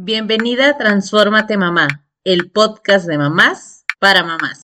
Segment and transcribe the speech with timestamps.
[0.00, 4.62] Bienvenida a Transfórmate Mamá, el podcast de mamás para mamás.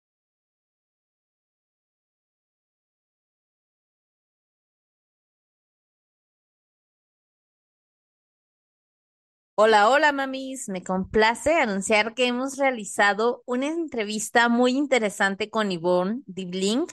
[9.54, 16.23] Hola, hola mamis, me complace anunciar que hemos realizado una entrevista muy interesante con Yvonne
[16.27, 16.87] Dibling,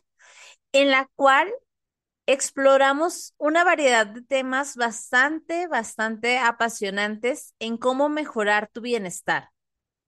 [0.73, 1.51] en la cual
[2.27, 9.49] exploramos una variedad de temas bastante, bastante apasionantes en cómo mejorar tu bienestar.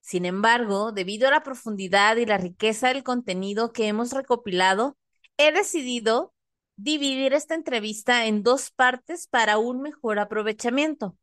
[0.01, 4.97] Sin embargo, debido a la profundidad y la riqueza del contenido que hemos recopilado,
[5.37, 6.33] he decidido
[6.75, 11.17] dividir esta entrevista en dos partes para un mejor aprovechamiento.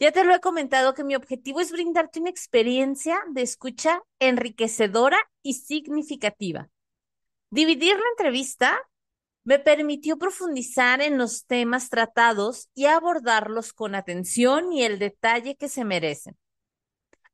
[0.00, 5.18] Ya te lo he comentado que mi objetivo es brindarte una experiencia de escucha enriquecedora
[5.42, 6.70] y significativa.
[7.50, 8.80] Dividir la entrevista
[9.44, 15.68] me permitió profundizar en los temas tratados y abordarlos con atención y el detalle que
[15.68, 16.36] se merecen.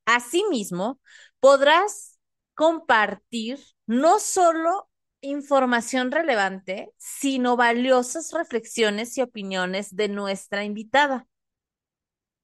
[0.04, 1.00] Asimismo,
[1.38, 2.18] podrás
[2.54, 4.90] compartir no solo
[5.20, 11.26] información relevante, sino valiosas reflexiones y opiniones de nuestra invitada.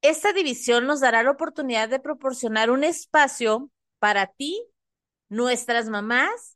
[0.02, 4.64] Esta división nos dará la oportunidad de proporcionar un espacio para ti,
[5.28, 6.55] nuestras mamás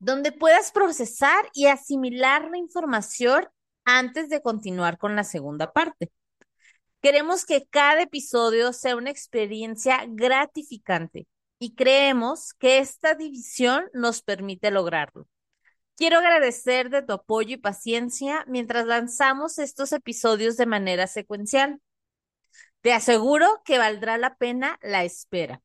[0.00, 3.46] donde puedas procesar y asimilar la información
[3.84, 6.10] antes de continuar con la segunda parte.
[7.02, 11.26] Queremos que cada episodio sea una experiencia gratificante
[11.58, 15.28] y creemos que esta división nos permite lograrlo.
[15.96, 21.78] Quiero agradecer de tu apoyo y paciencia mientras lanzamos estos episodios de manera secuencial.
[22.80, 25.62] Te aseguro que valdrá la pena la espera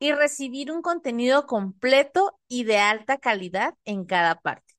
[0.00, 4.74] y recibir un contenido completo y de alta calidad en cada parte.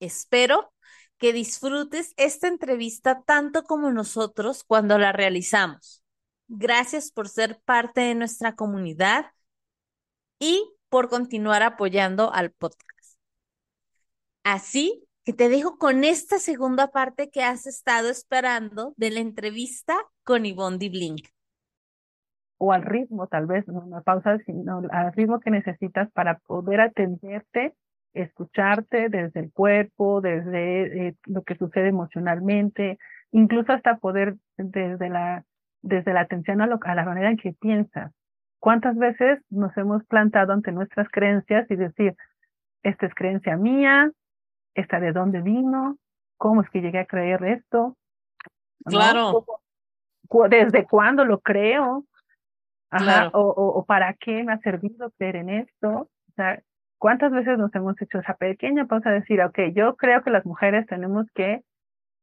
[0.00, 0.72] Espero
[1.18, 6.02] que disfrutes esta entrevista tanto como nosotros cuando la realizamos.
[6.48, 9.26] Gracias por ser parte de nuestra comunidad
[10.38, 13.18] y por continuar apoyando al podcast.
[14.44, 19.94] Así que te dejo con esta segunda parte que has estado esperando de la entrevista
[20.24, 21.28] con Yvonne Blink
[22.58, 26.80] o al ritmo, tal vez, no una pausa, sino al ritmo que necesitas para poder
[26.80, 27.74] atenderte,
[28.14, 32.98] escucharte desde el cuerpo, desde eh, lo que sucede emocionalmente,
[33.30, 35.44] incluso hasta poder desde la,
[35.82, 38.12] desde la atención a, lo, a la manera en que piensas.
[38.58, 42.16] ¿Cuántas veces nos hemos plantado ante nuestras creencias y decir,
[42.82, 44.10] esta es creencia mía,
[44.74, 45.96] esta de dónde vino,
[46.36, 47.96] cómo es que llegué a creer esto?
[48.84, 49.44] Claro.
[50.50, 52.04] ¿Desde cuándo lo creo?
[52.90, 55.88] Ajá, o, o, para qué me ha servido creer en esto.
[55.90, 56.62] O sea,
[56.98, 60.46] ¿cuántas veces nos hemos hecho esa pequeña pausa de decir, ok, yo creo que las
[60.46, 61.62] mujeres tenemos que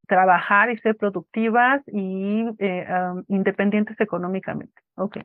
[0.07, 2.87] trabajar y ser productivas y eh,
[3.27, 4.73] independientes económicamente?
[4.95, 5.17] Ok.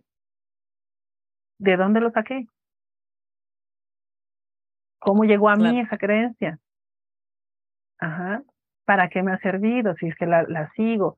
[1.59, 2.47] ¿De dónde lo saqué?
[4.99, 6.59] ¿Cómo llegó a mí esa creencia?
[7.99, 8.43] Ajá.
[8.85, 9.95] ¿Para qué me ha servido?
[9.97, 11.17] Si es que la, la sigo.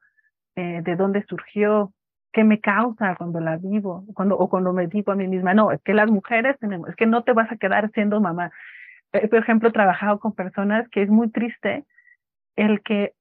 [0.55, 1.93] Eh, ¿De dónde surgió?
[2.33, 4.05] ¿Qué me causa cuando la vivo?
[4.15, 6.97] Cuando, o cuando me digo a mí misma, no, es que las mujeres tenemos, es
[6.97, 8.51] que no te vas a quedar siendo mamá.
[9.13, 11.85] Eh, por ejemplo, he trabajado con personas que es muy triste
[12.57, 13.15] el que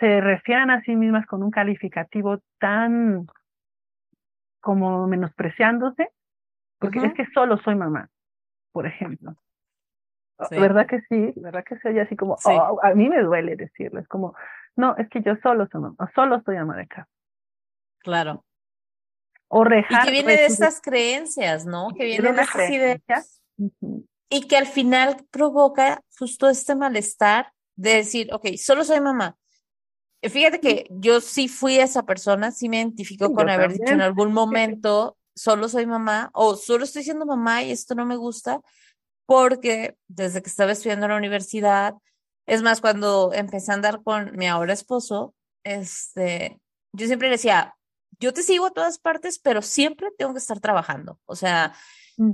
[0.00, 3.26] se refieran a sí mismas con un calificativo tan
[4.60, 6.08] como menospreciándose,
[6.78, 8.08] porque es que solo soy mamá,
[8.72, 9.36] por ejemplo.
[10.50, 11.32] ¿Verdad que sí?
[11.36, 14.34] ¿Verdad que soy así como, oh, a mí me duele decirlo, es como,
[14.74, 17.08] no, es que yo solo soy mamá, solo soy ama de casa.
[18.00, 18.44] Claro.
[19.48, 21.88] O Y que viene de estas creencias, ¿no?
[21.96, 23.42] Que viene de esas ideas.
[24.28, 29.36] Y que al final provoca justo este malestar de decir, ok, solo soy mamá.
[30.22, 34.32] Fíjate que yo sí fui esa persona, sí me identifico con haber dicho en algún
[34.32, 38.60] momento, solo soy mamá o solo estoy siendo mamá y esto no me gusta,
[39.26, 41.94] porque desde que estaba estudiando en la universidad,
[42.46, 46.58] es más, cuando empecé a andar con mi ahora esposo, este,
[46.92, 47.75] yo siempre le decía,
[48.18, 51.18] yo te sigo a todas partes, pero siempre tengo que estar trabajando.
[51.26, 51.74] O sea,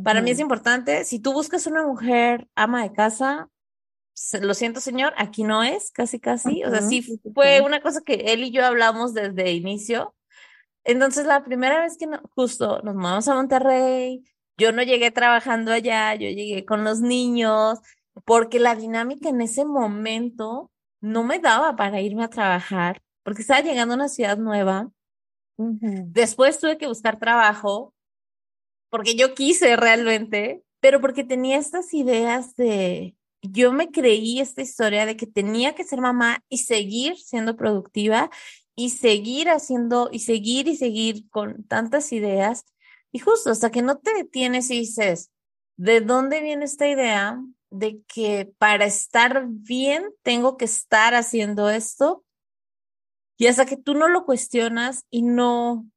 [0.05, 3.49] para mí es importante, si tú buscas una mujer ama de casa,
[4.41, 6.65] lo siento señor, aquí no es, casi casi.
[6.65, 7.03] O sea, sí
[7.35, 10.15] fue una cosa que él y yo hablamos desde el inicio.
[10.85, 14.25] Entonces, la primera vez que justo nos mudamos a Monterrey,
[14.57, 17.81] yo no llegué trabajando allá, yo llegué con los niños,
[18.25, 20.71] porque la dinámica en ese momento
[21.01, 24.91] no me daba para irme a trabajar, porque estaba llegando a una ciudad nueva
[26.07, 27.95] Después tuve que buscar trabajo
[28.91, 35.07] porque yo quise realmente, pero porque tenía estas ideas de, yo me creí esta historia
[35.07, 38.31] de que tenía que ser mamá y seguir siendo productiva
[38.77, 42.67] y seguir haciendo y seguir y seguir con tantas ideas
[43.13, 45.31] y justo hasta que no te detienes y dices,
[45.77, 52.25] ¿de dónde viene esta idea de que para estar bien tengo que estar haciendo esto?
[53.43, 55.91] Y hasta que tú no lo cuestionas y no,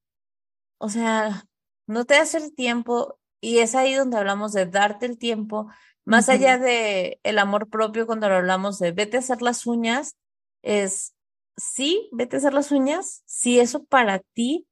[0.80, 1.46] o sea,
[1.86, 5.70] no te das el tiempo y es ahí donde hablamos de darte el tiempo,
[6.06, 10.18] más allá de el amor propio cuando lo hablamos de vete a hacer las uñas,
[10.64, 11.14] es
[11.56, 14.66] sí, vete a hacer las uñas, si eso para ti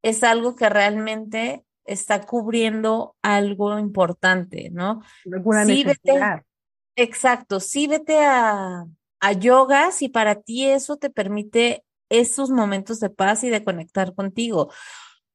[0.00, 5.02] es algo que realmente está cubriendo algo importante, ¿no?
[5.66, 6.44] sí, vete,
[6.94, 8.86] exacto, sí, vete a,
[9.18, 14.14] a yoga si para ti eso te permite esos momentos de paz y de conectar
[14.14, 14.70] contigo.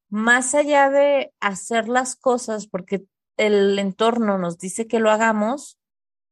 [0.08, 3.04] Más allá de hacer las cosas porque
[3.36, 5.78] el entorno nos dice que lo hagamos,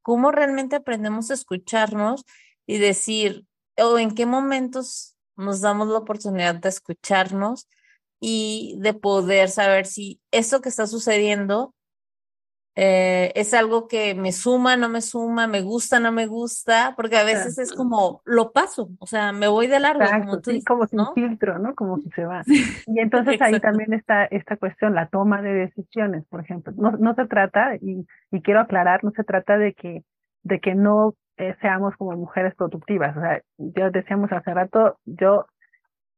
[0.02, 2.24] ¿cómo realmente aprendemos a escucharnos
[2.66, 3.46] y decir,
[3.76, 7.68] o en qué momentos nos damos la oportunidad de escucharnos
[8.20, 11.74] y de poder saber si eso que está sucediendo
[12.76, 17.16] eh, es algo que me suma, no me suma, me gusta, no me gusta, porque
[17.16, 20.86] a veces es como lo paso, o sea, me voy de largo, como tú como
[20.86, 21.74] sin filtro, ¿no?
[21.74, 22.42] Como si se va.
[22.86, 26.72] y entonces ahí también está esta cuestión, la toma de decisiones, por ejemplo.
[26.76, 30.02] No, no se trata, y, y quiero aclarar, no se trata de que,
[30.42, 33.16] de que no eh, seamos como mujeres productivas.
[33.16, 35.46] O sea, ya decíamos hace rato, yo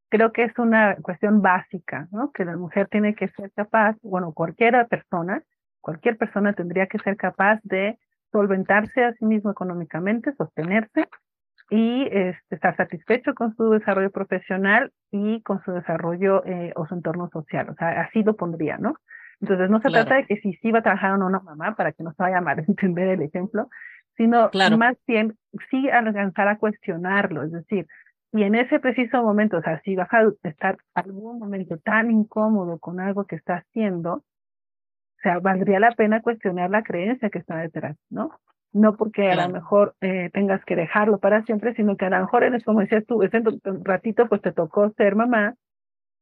[0.09, 2.33] creo que es una cuestión básica, ¿no?
[2.33, 5.43] Que la mujer tiene que ser capaz, bueno, cualquier persona,
[5.87, 7.97] cualquier persona tendría que ser capaz de
[8.33, 11.07] solventarse a sí mismo económicamente, sostenerse
[11.71, 16.95] y este, estar satisfecho con su desarrollo profesional y con su desarrollo eh, o su
[16.95, 17.71] entorno social.
[17.71, 18.97] O sea, así lo pondría, ¿no?
[19.41, 21.77] Entonces, no se trata de que si sí va a trabajar o no una mamá,
[21.77, 23.69] para que no se vaya a entender el ejemplo,
[24.17, 25.37] sino más bien
[25.71, 27.87] sí alcanzar a cuestionarlo, es decir,
[28.33, 32.79] y en ese preciso momento, o sea, si vas a estar algún momento tan incómodo
[32.81, 34.25] con algo que está haciendo,
[35.27, 38.31] sea, valdría la pena cuestionar la creencia que está detrás, ¿no?
[38.73, 42.21] No porque a lo mejor eh, tengas que dejarlo para siempre, sino que a lo
[42.21, 43.43] mejor eres, como decías tú, ese
[43.83, 45.55] ratito pues te tocó ser mamá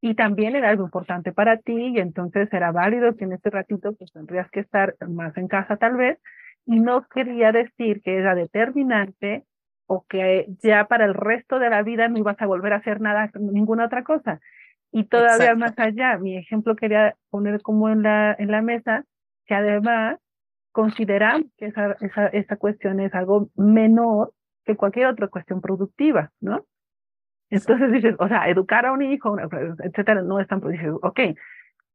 [0.00, 3.94] y también era algo importante para ti y entonces era válido que en este ratito
[3.94, 6.18] pues tendrías que estar más en casa tal vez
[6.64, 9.44] y no quería decir que era determinante
[9.86, 13.00] o que ya para el resto de la vida no ibas a volver a hacer
[13.00, 14.40] nada, ninguna otra cosa.
[14.96, 19.04] Y todavía más allá, mi ejemplo quería poner como en la, en la mesa,
[19.44, 20.20] que además
[20.70, 24.32] consideramos que esa, esa, esa cuestión es algo menor
[24.64, 26.64] que cualquier otra cuestión productiva, ¿no?
[27.50, 29.36] Entonces dices, o sea, educar a un hijo,
[29.82, 31.20] etcétera, no es tan, dices, ok,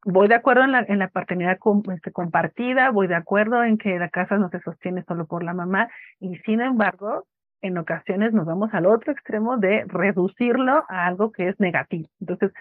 [0.04, 1.58] voy de acuerdo en la, en la paternidad
[1.94, 5.54] este, compartida, voy de acuerdo en que la casa no se sostiene solo por la
[5.54, 5.88] mamá
[6.20, 7.26] y sin embargo,
[7.62, 12.10] en ocasiones nos vamos al otro extremo de reducirlo a algo que es negativo.
[12.20, 12.52] Entonces,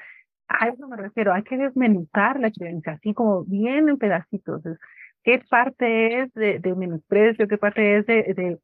[0.49, 4.63] a eso me refiero, hay que desmenuzar la creencia, así como bien en pedacitos.
[5.23, 7.49] ¿Qué parte es de, de menosprecio?
[7.49, 8.59] ¿Qué parte es de,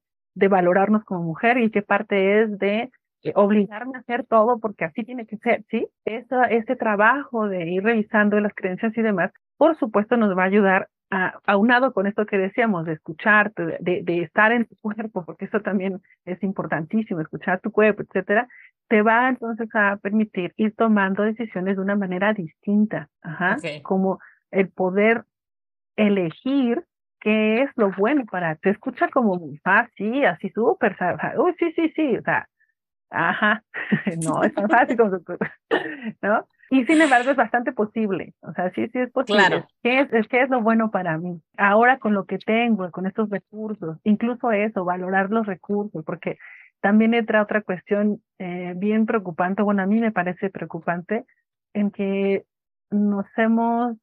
[0.49, 1.59] valorarnos como mujer?
[1.59, 2.91] ¿Y qué parte es de
[3.23, 5.87] eh, obligarme a hacer todo porque así tiene que ser, ¿sí?
[6.05, 10.47] Eso, ese trabajo de ir revisando las creencias y demás, por supuesto nos va a
[10.47, 15.25] ayudar a, aunado con esto que decíamos, de escucharte, de, de, estar en tu cuerpo,
[15.25, 18.49] porque eso también es importantísimo, escuchar tu cuerpo, etcétera,
[18.89, 24.19] te va entonces a permitir ir tomando decisiones de una manera distinta, ajá, como
[24.51, 25.25] el poder
[25.97, 26.85] elegir
[27.21, 30.97] qué es lo bueno para te escucha como fácil, así súper,
[31.39, 32.47] uy, sí, sí, sí, o sea,
[33.15, 33.63] Ajá,
[34.25, 35.11] no es tan fácil como
[36.23, 36.49] ¿no?
[36.75, 39.47] Y sin embargo es bastante posible, o sea, sí, sí es posible.
[39.47, 39.69] Claro.
[39.85, 41.41] ¿Qué es, ¿Qué es lo bueno para mí?
[41.57, 46.37] Ahora con lo que tengo, con estos recursos, incluso eso, valorar los recursos, porque
[46.81, 51.25] también entra otra cuestión eh, bien preocupante, bueno, a mí me parece preocupante,
[51.75, 52.45] en que
[52.91, 53.97] nos hemos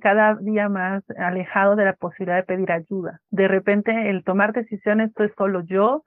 [0.00, 3.20] cada día más alejado de la posibilidad de pedir ayuda.
[3.30, 6.04] De repente el tomar decisiones, esto es solo yo,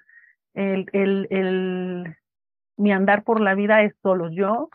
[0.54, 2.16] el, el, el,
[2.78, 4.70] mi andar por la vida es solo yo,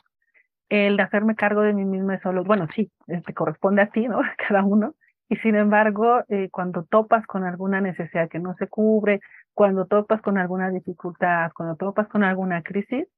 [0.69, 4.09] el de hacerme cargo de mí misma es solo, bueno, sí, te corresponde a ti,
[4.09, 4.21] ¿no?
[4.49, 4.95] Cada uno.
[5.29, 9.21] Y sin embargo, eh, cuando topas con alguna necesidad que no se cubre,
[9.55, 13.09] cuando topas con alguna dificultad, cuando topas con alguna crisis,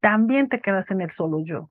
[0.00, 1.70] también te quedas en el solo yo.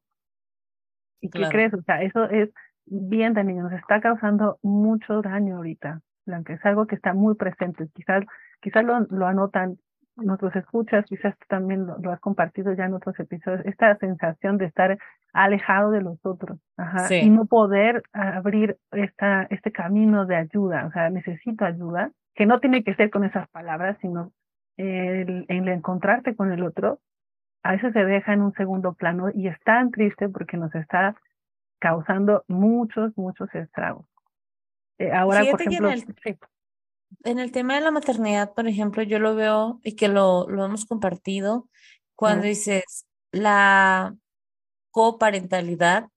[1.22, 1.74] ¿Y qué crees?
[1.74, 2.50] O sea, eso es
[2.86, 6.54] bien dañino, nos está causando mucho daño ahorita, Blanca.
[6.54, 7.88] Es algo que está muy presente.
[7.94, 8.24] Quizás,
[8.62, 9.78] quizás lo, lo anotan
[10.18, 14.98] nuestros escuchas, quizás también lo, has compartido ya en otros episodios, esta sensación de estar
[15.44, 20.92] alejado de los otros ajá, y no poder abrir esta, este camino de ayuda, o
[20.92, 24.32] sea, necesito ayuda, que no tiene que ser con esas palabras, sino
[24.78, 27.00] el, el encontrarte con el otro,
[27.64, 31.16] a veces se deja en un segundo plano y es tan triste porque nos está
[31.80, 34.06] causando muchos, muchos estragos.
[34.98, 35.92] Eh, ahora, por ejemplo,
[37.24, 40.66] en el, tema de la maternidad, por ejemplo, yo lo veo y que lo, lo
[40.66, 41.68] hemos compartido
[42.16, 44.16] cuando dices la
[44.98, 46.08] coparentalidad,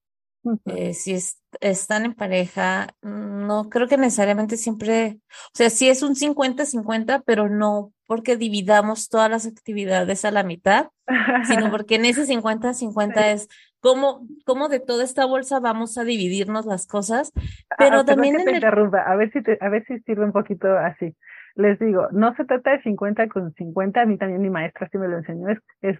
[0.64, 1.14] eh, si
[1.60, 7.50] están en pareja, no creo que necesariamente siempre, o sea, sí es un 50-50, pero
[7.50, 10.86] no porque dividamos todas las actividades a la mitad,
[11.44, 13.48] sino porque en ese 50-50 es
[13.80, 17.34] cómo, cómo de toda esta bolsa vamos a dividirnos las cosas,
[17.76, 18.42] pero también...
[18.42, 21.14] te interrumpa, a ver, si a ver si sirve un poquito así.
[21.54, 24.96] Les digo, no se trata de 50 con 50, a mí también mi maestra sí
[24.96, 25.98] me lo enseñó, es, es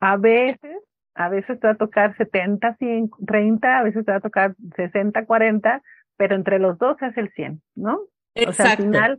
[0.00, 0.82] a veces
[1.14, 4.54] a veces te va a tocar 70, 100, 30, a veces te va a tocar
[4.76, 5.82] 60, 40,
[6.16, 8.00] pero entre los dos es el 100, ¿no?
[8.34, 8.50] Exacto.
[8.50, 9.18] O sea, al final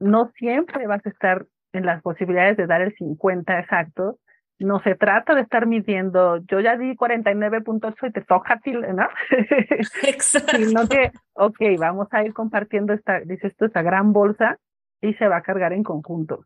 [0.00, 4.18] no siempre vas a estar en las posibilidades de dar el 50 exacto.
[4.58, 8.60] No se trata de estar midiendo, yo ya di 49.8 y te toca
[8.94, 9.08] ¿no?
[10.02, 10.56] Exacto.
[10.56, 14.58] Sino que, ok, vamos a ir compartiendo esta, dices esto, esta gran bolsa
[15.02, 16.44] y se va a cargar en conjunto.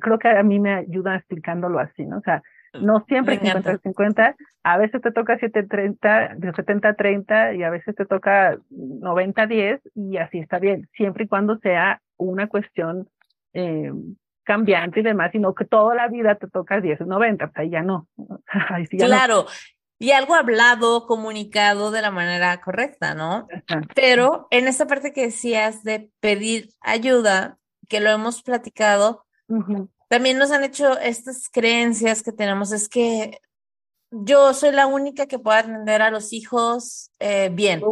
[0.00, 2.18] Creo que a mí me ayuda explicándolo así, ¿no?
[2.18, 2.42] O sea,
[2.80, 9.80] no siempre 50-50, a veces te toca 7-30, 70-30 y a veces te toca 90-10
[9.94, 13.08] y así está bien, siempre y cuando sea una cuestión
[13.52, 13.92] eh,
[14.44, 18.08] cambiante y demás, sino que toda la vida te toca 10-90, ahí ya no.
[18.98, 19.46] claro.
[19.98, 23.46] Y algo hablado, comunicado de la manera correcta, ¿no?
[23.94, 29.24] Pero en esta parte que decías de pedir ayuda, que lo hemos platicado,
[30.14, 33.40] también nos han hecho estas creencias que tenemos, es que
[34.12, 37.82] yo soy la única que puede atender a los hijos eh, bien.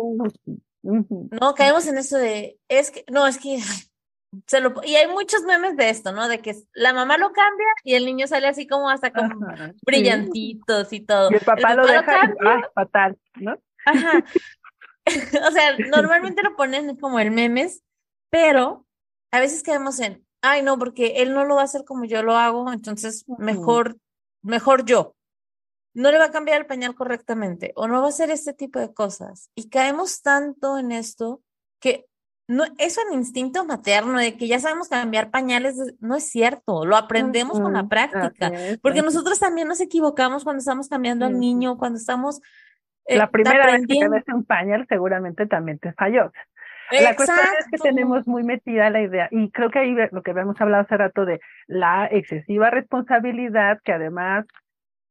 [0.84, 3.58] No caemos en eso de, es que, no, es que
[4.46, 6.28] se lo, y hay muchos memes de esto, ¿no?
[6.28, 9.28] De que la mamá lo cambia y el niño sale así como hasta con
[9.84, 11.28] brillantitos y todo.
[11.32, 13.58] Y el papá, lo deja ah, fatal, ¿no?
[13.84, 14.24] Ajá.
[15.48, 17.82] o sea, normalmente lo ponen como el memes,
[18.30, 18.86] pero
[19.32, 22.22] a veces caemos en, ay, no, porque él no lo va a hacer como yo
[22.22, 23.96] lo hago, entonces mejor,
[24.42, 25.14] mejor yo.
[25.94, 28.78] No le va a cambiar el pañal correctamente o no va a hacer este tipo
[28.78, 29.50] de cosas.
[29.54, 31.42] Y caemos tanto en esto
[31.80, 32.06] que
[32.48, 36.96] no es un instinto materno de que ya sabemos cambiar pañales, no es cierto, lo
[36.96, 41.98] aprendemos con la práctica, porque nosotros también nos equivocamos cuando estamos cambiando al niño, cuando
[41.98, 42.40] estamos
[43.04, 46.32] eh, la primera vez que ves un pañal seguramente también te falló.
[46.90, 50.30] La cuestión es que tenemos muy metida la idea, y creo que ahí lo que
[50.30, 54.46] habíamos hablado hace rato de la excesiva responsabilidad, que además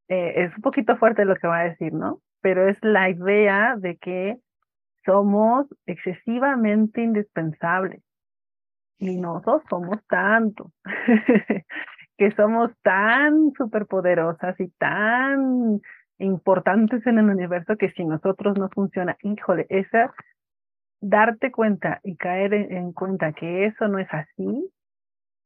[0.09, 2.19] eh, es un poquito fuerte lo que va a decir, ¿no?
[2.41, 4.37] Pero es la idea de que
[5.05, 8.01] somos excesivamente indispensables.
[8.99, 10.71] Y nosotros somos tanto,
[12.17, 15.81] que somos tan superpoderosas y tan
[16.19, 20.13] importantes en el universo que si nosotros no funciona, híjole, esa
[21.01, 24.71] darte cuenta y caer en, cuenta que eso no es así,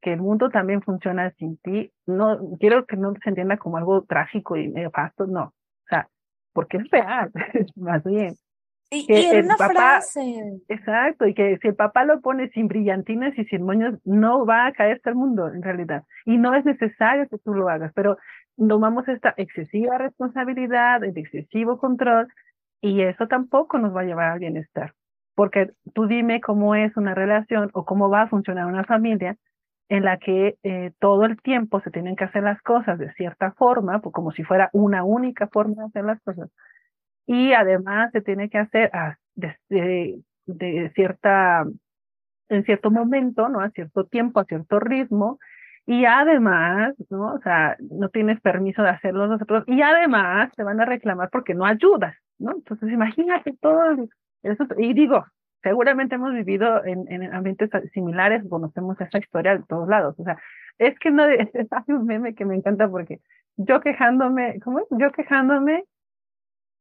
[0.02, 4.04] que el mundo también funciona sin ti, no quiero que no se entienda como algo
[4.04, 6.10] trágico y medio fasto, no, o sea,
[6.54, 7.32] porque es real,
[7.76, 8.36] más bien.
[8.92, 10.62] Y, en una frase.
[10.70, 14.68] Exacto, y que si el papá lo pone sin brillantinas y sin moños, no va
[14.68, 16.04] a caerse el mundo en realidad.
[16.26, 18.18] Y no es necesario que tú lo hagas, pero
[18.56, 22.28] tomamos esta excesiva responsabilidad, el excesivo control,
[22.80, 24.94] y eso tampoco nos va a llevar al bienestar
[25.36, 29.38] porque tú dime cómo es una relación o cómo va a funcionar una familia
[29.90, 33.52] en la que eh, todo el tiempo se tienen que hacer las cosas de cierta
[33.52, 36.50] forma, pues como si fuera una única forma de hacer las cosas.
[37.28, 38.92] Y además se tiene que hacer
[39.36, 40.22] de,
[40.96, 41.66] cierta,
[42.50, 43.62] en cierto momento, ¿no?
[43.62, 45.40] A cierto tiempo, a cierto ritmo.
[45.88, 47.34] Y además, ¿no?
[47.34, 49.64] O sea, no tienes permiso de hacerlo nosotros.
[49.68, 52.54] Y además te van a reclamar porque no ayudas, ¿no?
[52.54, 54.08] Entonces imagínate todo
[54.78, 55.26] y digo,
[55.64, 60.16] seguramente hemos vivido en, en, ambientes similares, conocemos esa historia de todos lados.
[60.20, 60.38] O sea,
[60.78, 61.40] es que no, hay
[61.88, 63.20] un meme que me encanta porque
[63.58, 64.86] yo quejándome, ¿cómo es?
[64.92, 65.86] Yo quejándome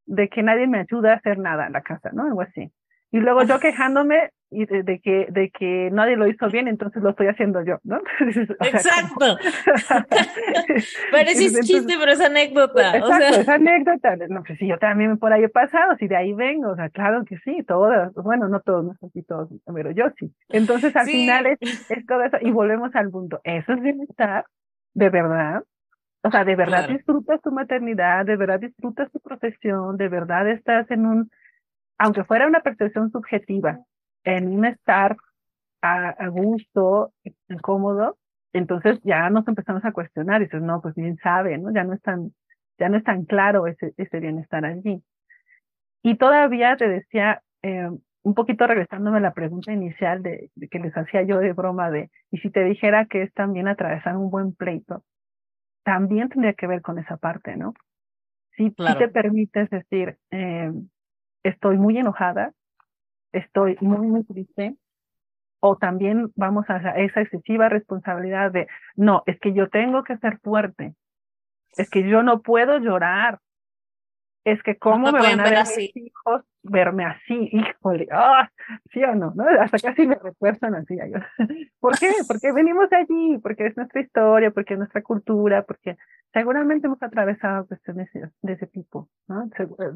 [0.07, 2.25] de que nadie me ayuda a hacer nada en la casa, ¿no?
[2.25, 2.71] Algo así.
[3.15, 7.11] Y luego yo quejándome y de, que, de que nadie lo hizo bien, entonces lo
[7.11, 8.01] estoy haciendo yo, ¿no?
[8.61, 9.39] Exacto.
[11.13, 12.97] Parece chiste, pero es anécdota.
[12.97, 13.41] Exacto, o sea...
[13.41, 14.17] es anécdota.
[14.29, 16.89] No, pues sí, yo también por ahí he pasado, si de ahí vengo, o sea,
[16.89, 20.35] claro que sí, todos, bueno, no todos, no sé todos, pero yo sí.
[20.49, 24.45] Entonces al final es, es todo eso, y volvemos al punto, eso es bienestar,
[24.93, 25.63] de verdad,
[26.25, 30.91] o sea, de verdad disfrutas tu maternidad, de verdad disfrutas tu profesión, de verdad estás
[30.91, 31.31] en un
[31.99, 33.81] aunque fuera una percepción subjetiva,
[34.25, 35.17] en un estar
[35.83, 37.13] a, gusto,
[37.61, 38.17] cómodo,
[38.55, 41.73] entonces ya nos empezamos a cuestionar y dices, no, pues bien sabe, ¿no?
[41.73, 42.33] Ya no es tan,
[42.79, 45.03] ya no es tan claro ese, ese bienestar allí.
[46.03, 47.91] Y todavía te decía, eh,
[48.23, 52.11] un poquito regresándome a la pregunta inicial de, que les hacía yo de broma de,
[52.31, 55.05] y si te dijera que es también atravesar un buen pleito,
[55.83, 57.75] también tendría que ver con esa parte, ¿no?
[58.57, 60.73] Si, te permites decir, eh,
[61.45, 62.53] estoy muy enojada,
[63.33, 64.77] estoy muy, muy triste,
[65.61, 70.39] o también vamos a esa excesiva responsabilidad de, no, es que yo tengo que ser
[70.41, 70.95] fuerte,
[71.77, 73.39] es que yo no puedo llorar,
[74.45, 75.93] es que cómo me van a ver así.
[75.95, 78.51] mis hijos verme así, híjole, ah,
[78.93, 79.45] sí o no, ¿no?
[79.59, 80.97] Hasta casi me refuerzan así.
[81.81, 82.11] ¿Por qué?
[82.29, 85.97] Porque venimos de allí, porque es nuestra historia, porque es nuestra cultura, porque
[86.33, 89.49] seguramente hemos atravesado cuestiones de ese tipo, ¿no?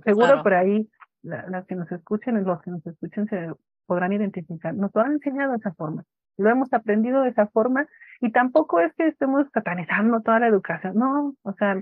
[0.05, 0.89] Seguro, por ahí
[1.23, 3.53] las que nos escuchen y los que nos escuchen se
[3.87, 4.75] podrán identificar.
[4.75, 6.05] Nos lo han enseñado de esa forma,
[6.37, 7.87] lo hemos aprendido de esa forma
[8.21, 11.81] y tampoco es que estemos satanizando toda la educación, no, o sea,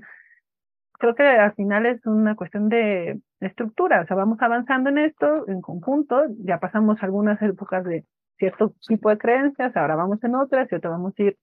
[0.98, 5.46] creo que al final es una cuestión de estructura, o sea, vamos avanzando en esto
[5.48, 8.04] en conjunto, ya pasamos algunas épocas de
[8.38, 11.36] cierto tipo de creencias, ahora vamos en otras y otra vamos a ir,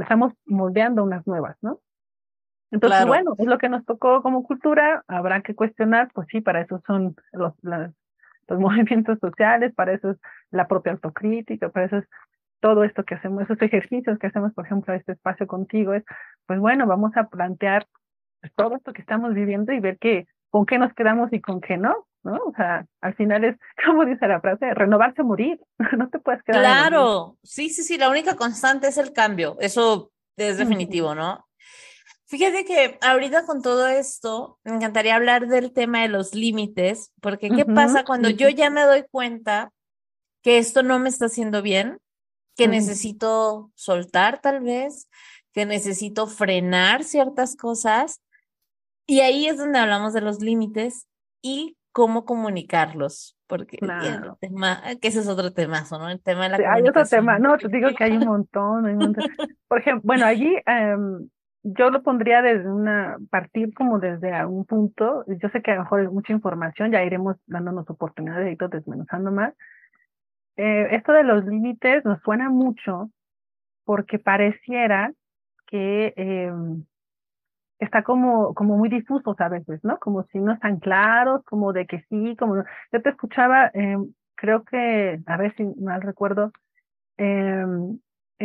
[0.00, 1.80] estamos moldeando unas nuevas, ¿no?
[2.72, 6.62] Entonces, bueno, es lo que nos tocó como cultura, habrá que cuestionar, pues sí, para
[6.62, 7.92] eso son los, los
[8.58, 10.16] movimientos sociales, para eso es
[10.50, 12.04] la propia autocrítica, para eso es
[12.60, 16.02] todo esto que hacemos, esos ejercicios que hacemos, por ejemplo, este espacio contigo, es,
[16.46, 17.86] pues bueno, vamos a plantear
[18.40, 21.60] pues, todo esto que estamos viviendo y ver que, con qué nos quedamos y con
[21.60, 22.36] qué no, ¿no?
[22.36, 25.60] O sea, al final es, como dice la frase, renovarse o morir,
[25.98, 26.62] no te puedes quedar.
[26.62, 31.44] Claro, sí, sí, sí, la única constante es el cambio, eso es definitivo, ¿no?
[32.32, 37.50] Fíjate que ahorita con todo esto, me encantaría hablar del tema de los límites, porque
[37.50, 39.70] ¿qué pasa cuando yo ya me doy cuenta
[40.40, 41.98] que esto no me está haciendo bien,
[42.56, 45.10] que necesito soltar tal vez,
[45.52, 48.22] que necesito frenar ciertas cosas
[49.06, 51.06] y ahí es donde hablamos de los límites
[51.42, 54.38] y cómo comunicarlos, porque claro.
[54.40, 56.08] tema, que ese es otro temazo, ¿no?
[56.08, 58.86] El tema de la sí, Hay otro tema, no, te digo que hay un montón,
[58.86, 59.26] hay un montón.
[59.68, 61.28] Por ejemplo, bueno, allí em,
[61.62, 65.82] yo lo pondría desde una, partir como desde algún punto, yo sé que a lo
[65.82, 69.54] mejor es mucha información, ya iremos dándonos oportunidades de ir desmenuzando más.
[70.56, 73.10] Eh, esto de los límites nos suena mucho
[73.84, 75.12] porque pareciera
[75.66, 76.52] que eh,
[77.78, 79.98] está como, como muy difusos a veces, ¿no?
[79.98, 83.96] Como si no están claros, como de que sí, como Yo te escuchaba, eh,
[84.34, 86.52] creo que, a ver si mal recuerdo,
[87.18, 87.64] eh,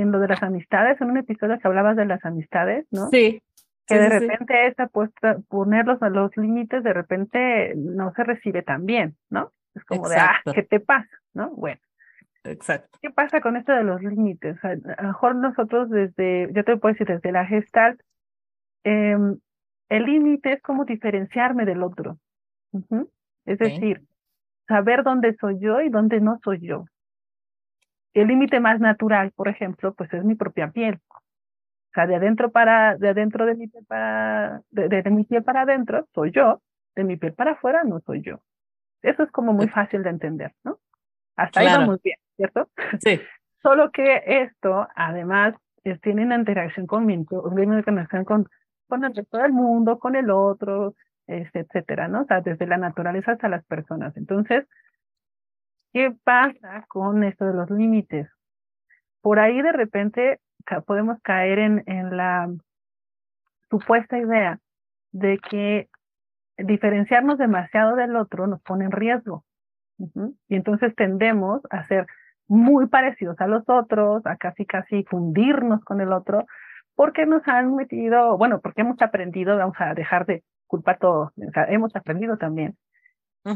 [0.02, 3.10] en lo de las amistades, en un episodio que hablabas de las amistades, ¿no?
[3.10, 3.42] Sí.
[3.86, 8.86] Que de repente esa puesta, ponerlos a los límites, de repente no se recibe tan
[8.86, 9.54] bien, ¿no?
[9.76, 11.10] Es como de, ah, ¿qué te pasa?
[11.34, 11.52] ¿No?
[11.52, 11.80] Bueno.
[12.44, 12.98] Exacto.
[13.02, 14.58] ¿Qué pasa con esto de los límites?
[14.64, 18.02] a lo mejor nosotros desde, yo te puedo decir, desde la Gestalt,
[18.88, 19.38] Em,
[19.90, 22.18] el límite es como diferenciarme del otro.
[23.46, 24.02] Es decir,
[24.66, 26.86] saber dónde soy yo y dónde no soy yo.
[28.22, 31.00] El límite más natural, por ejemplo, pues es mi propia piel.
[31.10, 35.62] O sea, de adentro para, de adentro de mi piel para, de, mi piel para
[35.62, 36.62] adentro soy yo,
[36.96, 38.40] de mi piel para afuera no soy yo.
[39.04, 40.80] Eso es como muy fácil de entender, ¿no?
[41.36, 42.70] Hasta ahí vamos bien, ¿cierto?
[43.00, 43.22] Sí.
[43.62, 45.54] Solo que esto, además,
[46.02, 48.50] tiene una interacción con mi, conexión con,
[48.88, 50.96] con el resto del mundo, con el otro,
[51.28, 52.22] este, etcétera, ¿no?
[52.22, 54.16] O sea, desde la naturaleza hasta las personas.
[54.18, 54.66] Entonces,
[55.98, 58.30] ¿qué pasa con esto de los límites?
[59.20, 60.40] Por ahí de repente
[60.86, 62.54] podemos caer en, en la
[63.72, 64.60] supuesta idea
[65.12, 65.90] de que
[66.56, 69.44] diferenciarnos demasiado del otro nos pone en riesgo.
[69.98, 72.06] Y entonces tendemos a ser
[72.48, 76.46] muy parecidos a los otros, a casi casi fundirnos con el otro,
[76.94, 81.52] porque nos han metido, bueno, porque hemos aprendido, vamos a dejar de culpar todo, o
[81.52, 82.78] sea, hemos aprendido también.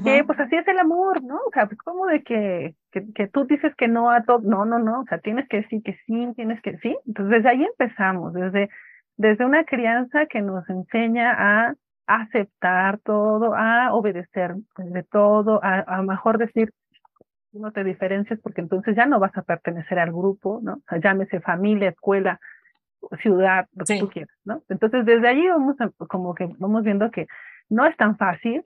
[0.03, 1.35] Que pues así es el amor, ¿no?
[1.35, 4.63] O sea, pues como de que, que, que tú dices que no a todo, no,
[4.65, 6.97] no, no, o sea, tienes que decir que sí, tienes que sí.
[7.05, 8.69] Entonces desde ahí empezamos, desde,
[9.17, 11.75] desde una crianza que nos enseña a
[12.07, 16.71] aceptar todo, a obedecer de todo, a, a mejor decir,
[17.53, 20.75] no te diferencias porque entonces ya no vas a pertenecer al grupo, ¿no?
[20.75, 22.39] O sea, llámese familia, escuela,
[23.21, 24.61] ciudad, lo que tú quieras, ¿no?
[24.69, 25.75] Entonces, desde allí vamos
[26.07, 27.27] como que vamos viendo que
[27.69, 28.63] no es tan fácil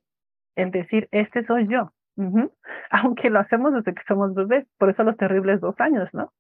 [0.56, 1.92] el decir, este soy yo,
[2.90, 6.32] aunque lo hacemos desde que somos bebés, por eso los terribles dos años, ¿no?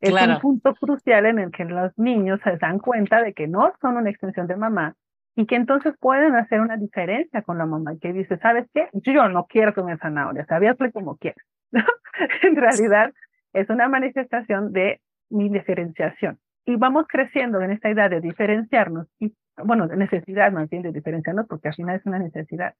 [0.00, 3.70] Es un punto crucial en el que los niños se dan cuenta de que no
[3.82, 4.94] son una extensión de mamá
[5.36, 8.88] y que entonces pueden hacer una diferencia con la mamá que dice, ¿sabes qué?
[8.94, 11.44] Yo no quiero comer zanahoria, sabías como quieres.
[12.42, 13.12] en realidad
[13.52, 16.38] es una manifestación de mi diferenciación.
[16.64, 20.92] y vamos creciendo en esta idea de diferenciarnos, y bueno, de necesidad más bien de
[20.92, 22.74] diferenciarnos, porque al final es una necesidad,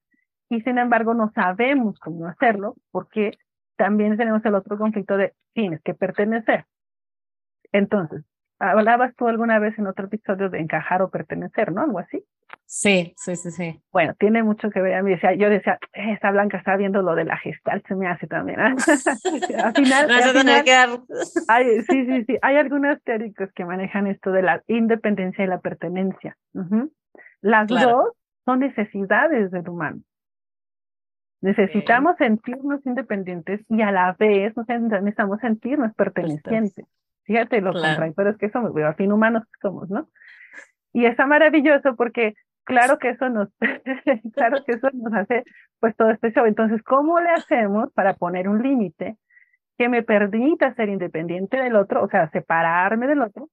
[0.51, 3.39] y sin embargo no sabemos cómo hacerlo, porque
[3.77, 6.67] también tenemos el otro conflicto de tienes que pertenecer.
[7.73, 8.25] Entonces,
[8.59, 11.83] hablabas tú alguna vez en otro episodio de encajar o pertenecer, ¿no?
[11.83, 12.25] Algo así.
[12.67, 13.81] Sí, sí, sí, sí.
[13.93, 14.95] Bueno, tiene mucho que ver.
[14.95, 18.09] A mí decía, yo decía, esta Blanca está viendo lo de la gestal, se me
[18.09, 18.61] hace también.
[18.61, 20.11] al final,
[21.49, 22.39] hay, sí, sí, sí.
[22.43, 26.37] Hay algunos teóricos que manejan esto de la independencia y la pertenencia.
[27.41, 30.03] Las dos son necesidades del humano.
[31.43, 36.87] Necesitamos sentirnos independientes y a la vez necesitamos sentirnos pertenecientes.
[37.25, 37.73] Fíjate lo
[38.17, 40.09] pero es que somos, al fin humanos somos, ¿no?
[40.93, 43.49] Y está maravilloso porque claro que eso nos,
[44.35, 45.45] claro que eso nos hace
[45.79, 46.45] pues todo este show.
[46.45, 49.17] Entonces, ¿cómo le hacemos para poner un límite
[49.79, 53.49] que me permita ser independiente del otro, o sea, separarme del otro,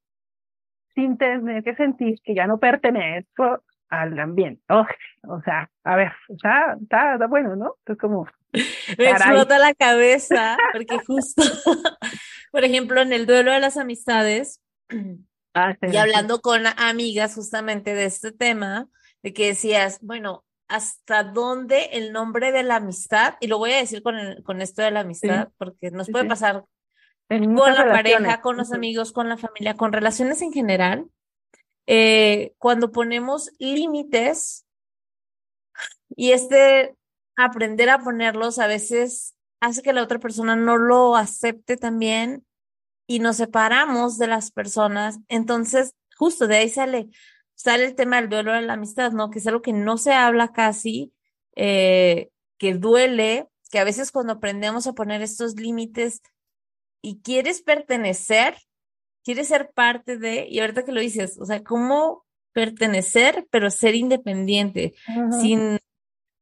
[0.93, 4.61] sin tener que sentir que ya no pertenezco al ambiente.
[4.69, 7.75] o sea, a ver, está, está, bueno, ¿no?
[7.85, 8.27] Es como...
[8.97, 11.43] Me explota la cabeza, porque justo,
[12.51, 14.61] por ejemplo, en el duelo de las amistades,
[15.53, 18.87] ah, y hablando con amigas justamente de este tema,
[19.23, 23.35] de que decías, bueno, ¿hasta dónde el nombre de la amistad?
[23.41, 26.63] Y lo voy a decir con, con esto de la amistad, porque nos puede pasar
[27.27, 31.07] con la pareja, con los amigos, con la familia, con relaciones en general,
[31.87, 34.65] eh, cuando ponemos límites
[36.15, 36.95] y este
[37.37, 42.45] aprender a ponerlos a veces hace que la otra persona no lo acepte también
[43.07, 45.19] y nos separamos de las personas.
[45.29, 47.09] Entonces, justo de ahí sale,
[47.55, 49.29] sale el tema del duelo de la amistad, ¿no?
[49.29, 51.13] Que es algo que no se habla casi,
[51.55, 56.21] eh, que duele, que a veces cuando aprendemos a poner estos límites
[57.01, 58.57] y quieres pertenecer,
[59.27, 63.93] quieres ser parte de, y ahorita que lo dices, o sea, cómo pertenecer, pero ser
[63.93, 64.93] independiente,
[65.41, 65.79] sin,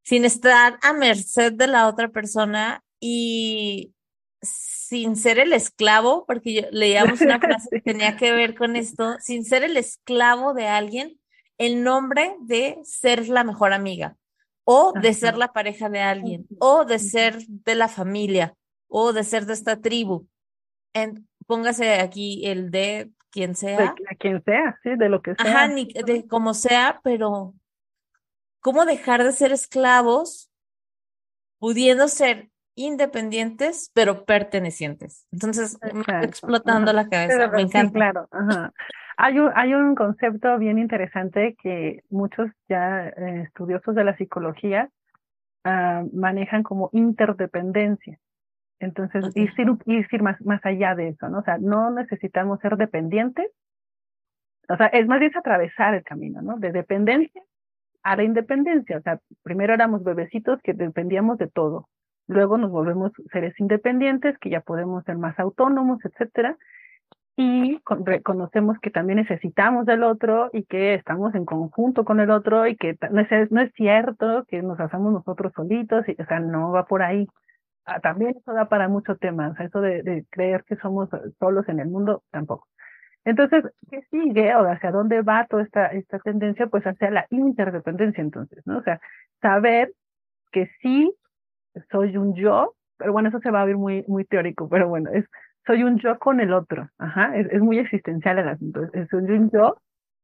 [0.03, 3.95] sin estar a merced de la otra persona y
[4.43, 9.15] sin ser el esclavo, porque yo, leíamos una frase que tenía que ver con esto,
[9.19, 11.19] sin ser el esclavo de alguien,
[11.57, 14.15] en nombre de ser la mejor amiga,
[14.63, 18.53] o de ser la pareja de alguien, o de ser de la familia,
[18.87, 20.27] o de ser de esta tribu.
[20.93, 23.77] En, póngase aquí el de quien sea.
[23.77, 25.65] De, quien sea, sí, de lo que sea.
[25.65, 27.53] Ajá, de como sea, pero
[28.61, 30.49] ¿cómo dejar de ser esclavos
[31.59, 35.27] pudiendo ser independientes, pero pertenecientes?
[35.31, 35.77] Entonces,
[36.21, 37.93] explotando la cabeza, me encanta.
[37.93, 38.73] claro, Ajá.
[39.17, 44.89] Hay un, hay un concepto bien interesante que muchos ya eh, estudiosos de la psicología
[45.63, 48.19] ah, manejan como interdependencia.
[48.79, 49.51] Entonces, ir,
[49.85, 51.39] ir más, más allá de eso, ¿no?
[51.39, 53.47] O sea, no necesitamos ser dependientes.
[54.67, 56.57] O sea, es más bien atravesar el camino, ¿no?
[56.57, 57.41] De dependencia
[58.05, 58.97] a la independencia.
[58.97, 61.89] O sea, primero éramos bebecitos que dependíamos de todo.
[62.27, 66.57] Luego nos volvemos seres independientes, que ya podemos ser más autónomos, etcétera.
[67.35, 72.65] Y reconocemos que también necesitamos del otro y que estamos en conjunto con el otro
[72.67, 76.39] y que no es, no es cierto que nos hacemos nosotros solitos, y, o sea,
[76.39, 77.27] no va por ahí.
[77.85, 81.87] Ah, también eso da para muchos temas, eso de, creer que somos solos en el
[81.87, 82.67] mundo, tampoco.
[83.25, 86.67] Entonces, ¿qué sigue o hacia dónde va toda esta, esta tendencia?
[86.67, 88.79] Pues hacia la interdependencia entonces, ¿no?
[88.79, 88.99] O sea,
[89.41, 89.93] saber
[90.51, 91.13] que sí
[91.91, 95.11] soy un yo, pero bueno, eso se va a ver muy, muy teórico, pero bueno,
[95.11, 95.25] es
[95.67, 99.23] soy un yo con el otro, ajá, es, es muy existencial el asunto, es, soy
[99.23, 99.77] un yo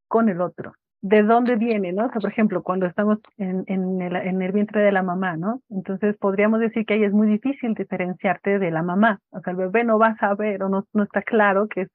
[0.08, 2.06] con el otro de dónde viene, ¿no?
[2.06, 5.36] O sea, por ejemplo, cuando estamos en, en, el, en el vientre de la mamá,
[5.36, 5.62] ¿no?
[5.70, 9.20] Entonces podríamos decir que ahí es muy difícil diferenciarte de la mamá.
[9.32, 11.92] O sea, el bebé no va a saber o no, no está claro que es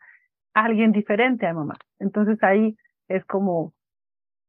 [0.55, 1.77] alguien diferente a mamá.
[2.01, 3.73] Entonces ahí es como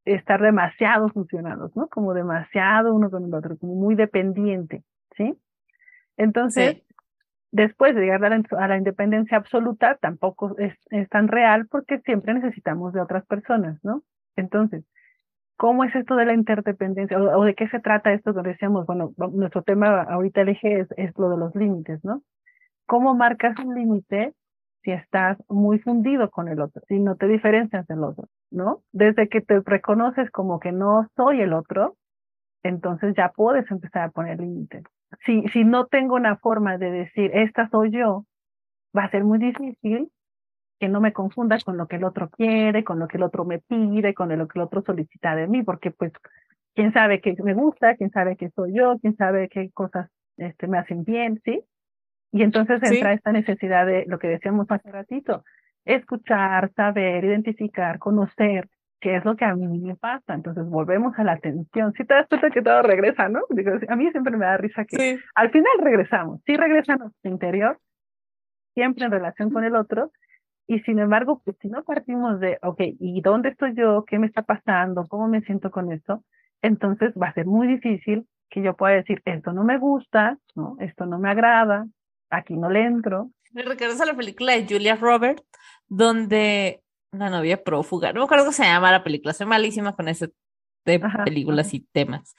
[0.06, 1.88] estar demasiado funcionados, ¿no?
[1.88, 4.84] Como demasiado uno con el otro, como muy dependiente,
[5.16, 5.38] ¿sí?
[6.16, 6.82] Entonces,
[7.52, 12.00] después de llegar a la, a la, independencia absoluta, tampoco es, es tan real porque
[12.00, 14.02] siempre necesitamos de otras personas, ¿no?
[14.38, 14.86] Entonces,
[15.58, 17.20] ¿cómo es esto de la interdependencia?
[17.20, 18.86] ¿O, de qué se trata esto que decíamos?
[18.86, 22.22] Bueno, nuestro tema ahorita el eje es, es lo de los límites, ¿no?
[22.86, 24.34] ¿Cómo marcas un límite
[24.84, 28.84] si estás muy fundido con el otro, si no te diferencias del otro, ¿no?
[28.94, 31.98] Desde que te reconoces como que no soy el otro,
[32.64, 34.84] entonces ya puedes empezar a poner límites.
[35.26, 38.26] Si, si no tengo una forma de decir, esta soy yo,
[38.98, 40.10] va a ser muy difícil
[40.80, 43.46] que no me confunda con lo que el otro quiere, con lo que el otro
[43.46, 46.12] me pide, con lo que el otro solicita de mí, porque pues
[46.76, 50.68] quién sabe qué me gusta, quién sabe qué soy yo, quién sabe qué cosas este,
[50.68, 51.64] me hacen bien, ¿sí?
[52.32, 55.44] Y entonces entra esta necesidad de lo que decíamos hace ratito,
[55.86, 58.68] escuchar, saber, identificar, conocer
[59.00, 60.34] qué es lo que a mí me pasa.
[60.34, 61.94] Entonces volvemos a la atención.
[61.94, 63.42] Si te das cuenta que todo regresa, ¿no?
[63.50, 66.42] Digo, a mí siempre me da risa que al final regresamos.
[66.46, 67.80] Sí regresa a nuestro interior,
[68.74, 70.12] siempre en relación con el otro.
[70.68, 74.04] Y sin embargo, pues si no partimos de, ok, ¿y dónde estoy yo?
[74.06, 75.08] ¿Qué me está pasando?
[75.08, 76.24] ¿Cómo me siento con esto?
[76.62, 80.76] Entonces va a ser muy difícil que yo pueda decir, esto no me gusta, ¿no?
[80.80, 81.88] Esto no me agrada,
[82.30, 83.32] aquí no le entro.
[83.52, 85.44] Me recuerdas a la película de Julia Roberts,
[85.88, 90.08] donde la novia prófuga, no me acuerdo cómo se llama la película, soy malísima con
[90.08, 90.32] ese
[90.86, 92.36] de películas y temas.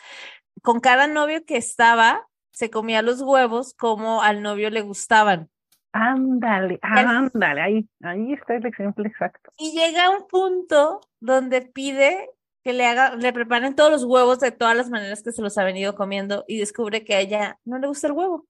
[0.63, 5.51] Con cada novio que estaba, se comía los huevos como al novio le gustaban.
[6.01, 9.53] Ándale, ándale, ahí, ahí está el ejemplo exacto.
[9.59, 12.31] Y llega a un punto donde pide
[12.63, 15.59] que le haga, le preparen todos los huevos de todas las maneras que se los
[15.59, 18.47] ha venido comiendo y descubre que a ella no le gusta el huevo.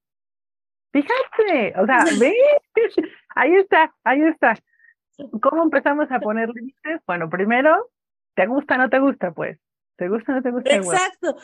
[0.92, 2.34] Fíjate, o sea, ve,
[3.34, 4.54] ahí está, ahí está.
[5.40, 7.00] ¿Cómo empezamos a poner límites?
[7.06, 7.90] Bueno, primero,
[8.34, 9.32] ¿te gusta o no te gusta?
[9.32, 9.58] Pues,
[9.96, 10.76] ¿te gusta o no te gusta?
[10.76, 11.36] Exacto.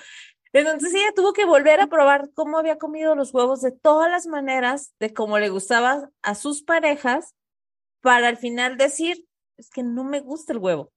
[0.54, 4.26] Entonces ella tuvo que volver a probar cómo había comido los huevos de todas las
[4.26, 7.34] maneras, de cómo le gustaba a sus parejas,
[8.00, 9.24] para al final decir,
[9.56, 10.92] es que no me gusta el huevo.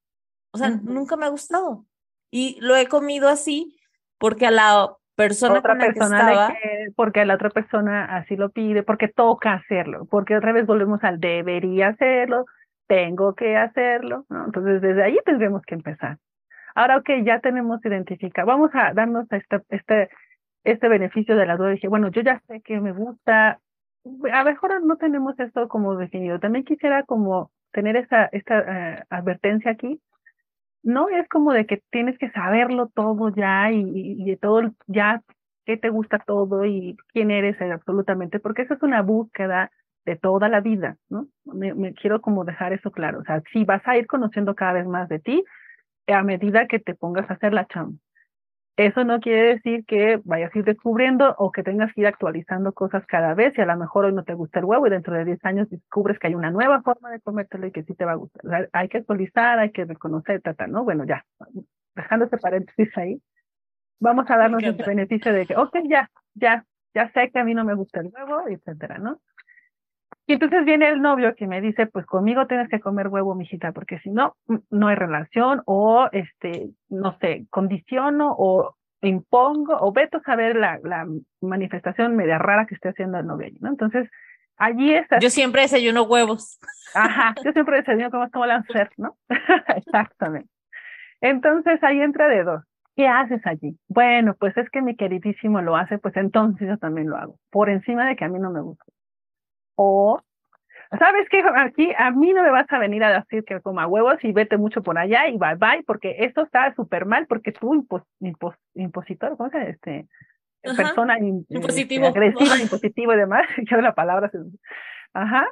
[0.52, 1.86] O sea, nunca me ha gustado.
[2.30, 3.76] Y lo he comido así
[4.20, 6.54] porque a la persona otra persona
[6.96, 11.20] porque la otra persona así lo pide, porque toca hacerlo, porque otra vez volvemos al
[11.20, 12.46] debería hacerlo,
[12.86, 14.46] tengo que hacerlo, ¿no?
[14.46, 16.20] Entonces desde ahí tendremos que empezar.
[16.78, 20.10] Ahora, ok, ya tenemos identificado, vamos a darnos este, este,
[20.64, 21.72] este beneficio de la duda.
[21.72, 23.60] Dije, bueno, yo ya sé que me gusta,
[24.32, 26.40] a lo mejor no tenemos esto como definido.
[26.40, 30.00] También quisiera como tener esta, esta eh, advertencia aquí.
[30.84, 33.82] No es como de que tienes que saberlo todo ya y,
[34.22, 35.24] y de todo, ya
[35.66, 39.72] qué te gusta todo y quién eres absolutamente, porque eso es una búsqueda
[40.06, 41.26] de toda la vida, ¿no?
[41.44, 43.22] Me, me, quiero como dejar eso claro.
[43.22, 45.44] O sea, si vas a ir conociendo cada vez más de ti
[46.14, 47.98] a medida que te pongas a hacer la chamba.
[48.78, 52.74] Eso no quiere decir que vayas a ir descubriendo o que tengas que ir actualizando
[52.74, 55.16] cosas cada vez y a lo mejor hoy no te gusta el huevo y dentro
[55.16, 58.06] de 10 años descubres que hay una nueva forma de comértelo y que sí te
[58.06, 58.46] va a gustar.
[58.46, 60.84] O sea, hay que actualizar, hay que reconocer, tata, ¿no?
[60.84, 61.26] Bueno, ya,
[61.96, 63.20] dejando ese paréntesis ahí,
[64.00, 67.56] vamos a darnos ese beneficio de que, ok, ya, ya, ya sé que a mí
[67.56, 69.22] no me gusta el huevo, etcétera, ¿no?
[70.30, 73.72] Y entonces viene el novio que me dice, pues conmigo tienes que comer huevo, mijita,
[73.72, 74.36] porque si no,
[74.70, 81.08] no hay relación, o este, no sé, condiciono, o impongo, o veto saber la, la
[81.40, 83.70] manifestación media rara que esté haciendo el novio, ¿no?
[83.70, 84.10] Entonces,
[84.58, 85.20] allí está.
[85.20, 86.60] Yo siempre desayuno huevos.
[86.94, 89.16] Ajá, yo siempre desayuno como, como lancer, ¿no?
[89.78, 90.50] Exactamente.
[91.22, 92.64] Entonces, ahí entra de dos.
[92.98, 93.78] ¿Qué haces allí?
[93.88, 97.70] Bueno, pues es que mi queridísimo lo hace, pues entonces yo también lo hago, por
[97.70, 98.84] encima de que a mí no me gusta.
[99.78, 100.20] O,
[100.98, 101.44] ¿sabes qué?
[101.56, 104.58] Aquí a mí no me vas a venir a decir que coma huevos y vete
[104.58, 107.74] mucho por allá y bye bye, porque esto está súper mal, porque tú,
[108.20, 109.70] impos, impositor, ¿cómo se?
[109.70, 110.08] Este,
[110.76, 112.08] persona impositivo.
[112.08, 114.32] Este, agresiva, impositivo y demás, ya la palabra.
[115.14, 115.48] Ajá,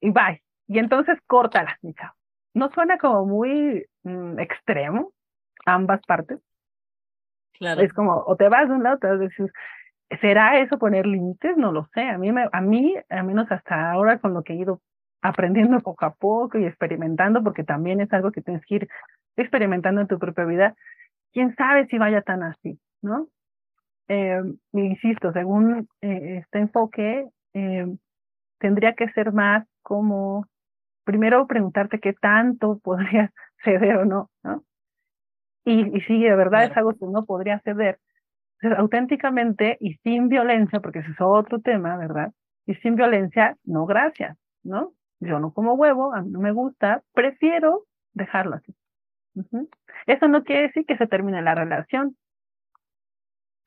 [0.00, 0.40] y bye.
[0.66, 2.14] Y entonces córtala, mi chavo.
[2.54, 5.12] ¿No suena como muy mm, extremo
[5.66, 6.38] ambas partes?
[7.54, 7.82] Claro.
[7.82, 9.52] Es como, o te vas de un lado, te vas a decir,
[10.20, 11.56] ¿Será eso poner límites?
[11.56, 12.02] No lo sé.
[12.02, 14.80] A mí, a mí, al menos hasta ahora, con lo que he ido
[15.22, 18.88] aprendiendo poco a poco y experimentando, porque también es algo que tienes que ir
[19.36, 20.74] experimentando en tu propia vida,
[21.32, 23.28] quién sabe si vaya tan así, ¿no?
[24.08, 27.86] Eh, insisto, según eh, este enfoque, eh,
[28.58, 30.46] tendría que ser más como,
[31.04, 33.32] primero preguntarte qué tanto podría
[33.64, 34.62] ceder o no, ¿no?
[35.64, 37.98] Y, y si de verdad es algo que no podría ceder,
[38.72, 42.32] auténticamente y sin violencia, porque ese es otro tema, ¿verdad?
[42.66, 44.92] Y sin violencia, no gracias, ¿no?
[45.20, 48.74] Yo no como huevo, a mí no me gusta, prefiero dejarlo así.
[50.06, 52.16] Eso no quiere decir que se termine la relación.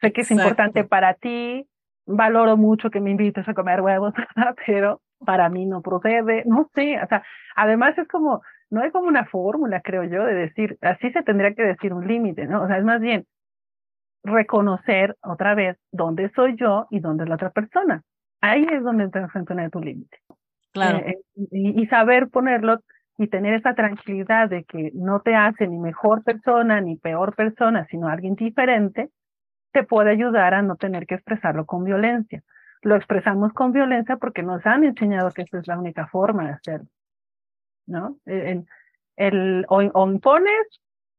[0.02, 1.68] Sé que es importante para ti,
[2.06, 4.14] valoro mucho que me invites a comer huevos,
[4.66, 7.24] pero para mí no procede, no sé, o sea,
[7.56, 11.54] además es como, no hay como una fórmula, creo yo, de decir, así se tendría
[11.54, 12.64] que decir un límite, ¿no?
[12.64, 13.26] O sea, es más bien,
[14.28, 18.04] reconocer otra vez dónde soy yo y dónde es la otra persona.
[18.42, 20.20] Ahí es donde que poner tu límite.
[20.74, 21.00] Claro.
[21.00, 21.18] Eh,
[21.52, 22.82] y, saber ponerlo
[23.18, 27.88] y tener esa tranquilidad de que no te hace ni mejor persona ni peor persona,
[27.90, 29.10] sino alguien diferente,
[29.72, 32.44] te puede ayudar a no tener que expresarlo con violencia.
[32.84, 36.54] Lo expresamos con violencia porque nos han enseñado que esa es la única forma de
[36.54, 36.88] hacerlo.
[37.88, 38.18] ¿No?
[38.26, 38.68] El,
[39.16, 40.68] el, o, o impones,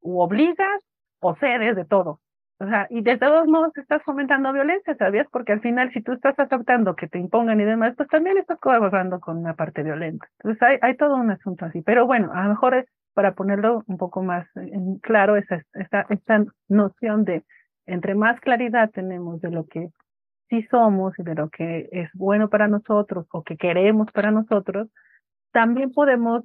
[0.03, 0.83] o obligas,
[1.21, 2.21] o cedes de todo
[2.61, 5.29] O sea, y de todos modos estás fomentando violencia, ¿sabías?
[5.31, 8.59] Porque al final, si tú estás aceptando que te impongan y demás, pues también estás
[8.59, 10.27] colaborando con una parte violenta.
[10.38, 11.83] Entonces, hay, hay todo un asunto así.
[11.83, 16.07] Pero bueno, a lo mejor es para ponerlo un poco más en claro, esa, esta,
[16.09, 17.44] esta noción de
[17.87, 19.90] entre más claridad tenemos de lo que
[20.49, 24.88] sí somos y de lo que es bueno para nosotros o que queremos para nosotros,
[25.53, 26.44] también podemos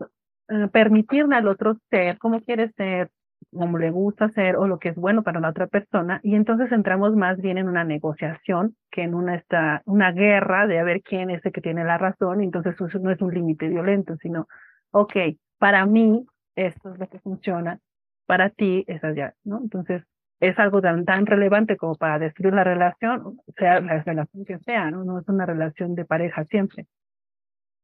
[0.50, 3.10] eh, permitirle al otro ser como quiere ser,
[3.52, 6.72] como le gusta ser o lo que es bueno para la otra persona y entonces
[6.72, 11.02] entramos más bien en una negociación que en una esta, una guerra de a ver
[11.02, 14.16] quién es el que tiene la razón y entonces eso no es un límite violento
[14.18, 14.48] sino
[14.92, 15.16] ok
[15.58, 16.26] para mí
[16.56, 17.80] esto es lo que funciona
[18.26, 20.04] para ti es allá no entonces
[20.44, 24.92] es algo tan, tan relevante como para destruir la relación, sea la relación que sea,
[24.92, 25.06] ¿no?
[25.06, 26.86] No es una relación de pareja siempre.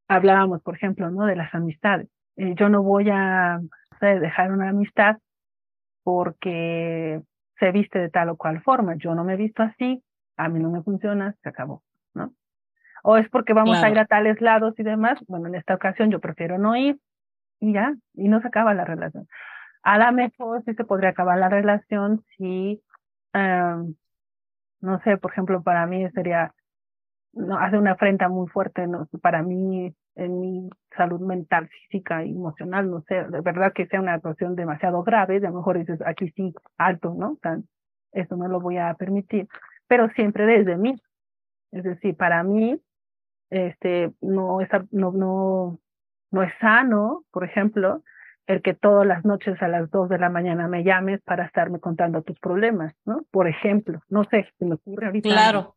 [0.09, 1.25] Hablábamos, por ejemplo, ¿no?
[1.25, 2.09] De las amistades.
[2.35, 3.61] Eh, yo no voy a
[4.01, 5.17] dejar una amistad
[6.09, 7.21] porque
[7.59, 8.95] se viste de tal o cual forma.
[8.95, 10.03] Yo no me he visto así,
[10.37, 11.83] a mí no me funciona, se acabó,
[12.15, 12.33] ¿no?
[13.03, 15.19] O es porque vamos a ir a tales lados y demás.
[15.27, 16.97] Bueno, en esta ocasión yo prefiero no ir
[17.59, 19.27] y ya, y no se acaba la relación.
[19.83, 22.81] A lo mejor sí se podría acabar la relación si,
[23.33, 23.93] em,
[24.81, 26.55] no sé, por ejemplo, para mí sería,
[27.33, 32.31] no, hace una afrenta muy fuerte, no, para mí, en mi salud mental, física y
[32.31, 35.99] emocional, no sé, de verdad que sea una actuación demasiado grave, de lo mejor dices,
[36.05, 37.37] aquí sí, alto, ¿no?
[37.41, 37.65] Tan,
[38.11, 39.47] eso no lo voy a permitir,
[39.87, 40.95] pero siempre desde mí.
[41.71, 42.81] Es decir, para mí,
[43.49, 45.79] este, no es, no, no,
[46.31, 48.03] no es sano, por ejemplo,
[48.47, 51.79] el que todas las noches a las dos de la mañana me llames para estarme
[51.79, 53.23] contando tus problemas, ¿no?
[53.31, 55.29] Por ejemplo, no sé, se me ocurre ahorita.
[55.29, 55.75] Claro.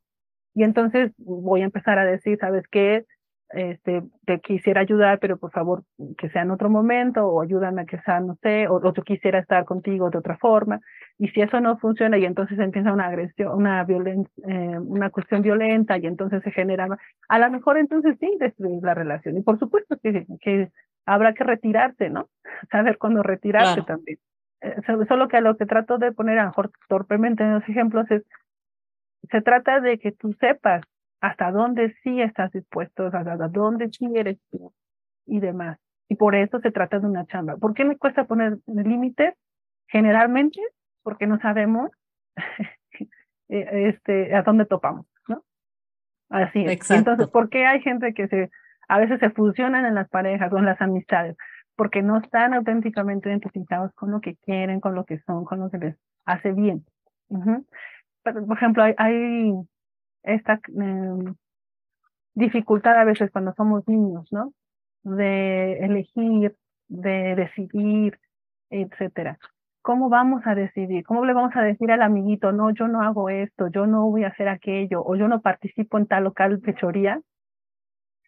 [0.54, 3.04] Y entonces voy a empezar a decir, ¿sabes qué?
[3.52, 5.84] Este, te quisiera ayudar, pero por favor
[6.16, 9.02] que sea en otro momento, o ayúdame a que sea, no sé, o, o yo
[9.02, 10.80] quisiera estar contigo de otra forma.
[11.18, 15.42] Y si eso no funciona, y entonces empieza una agresión, una violencia, eh, una cuestión
[15.42, 16.88] violenta, y entonces se genera,
[17.28, 19.36] a lo mejor entonces sí destruir la relación.
[19.36, 20.70] Y por supuesto que, que
[21.04, 22.28] habrá que retirarse, ¿no?
[22.70, 24.18] Saber cuándo retirarse también.
[24.62, 24.76] Eh,
[25.08, 28.10] solo que a lo que trato de poner, a lo mejor torpemente en los ejemplos,
[28.10, 28.22] es,
[29.30, 30.82] se trata de que tú sepas
[31.22, 34.74] hasta dónde sí estás dispuesto, hasta dónde sí eres tú
[35.24, 35.78] y demás.
[36.08, 37.56] Y por eso se trata de una chamba.
[37.56, 39.34] ¿Por qué me cuesta poner límites?
[39.86, 40.60] Generalmente
[41.02, 41.90] porque no sabemos
[43.48, 45.42] eh, este, a dónde topamos, ¿no?
[46.28, 46.90] Así es.
[46.90, 48.50] Entonces, ¿por qué hay gente que se
[48.88, 51.34] a veces se fusionan en las parejas con las amistades,
[51.76, 55.70] porque no están auténticamente identificados con lo que quieren, con lo que son, con lo
[55.70, 56.84] que les hace bien.
[58.22, 59.52] por ejemplo, hay,
[60.22, 61.34] esta em,
[62.34, 64.52] dificultad a veces cuando somos niños, ¿no?
[65.02, 66.56] De elegir,
[66.88, 68.18] de decidir,
[68.70, 69.38] etcétera.
[69.82, 71.04] ¿Cómo vamos a decidir?
[71.04, 74.24] ¿Cómo le vamos a decir al amiguito, no, yo no hago esto, yo no voy
[74.24, 77.20] a hacer aquello, o yo no participo en tal local fechoría?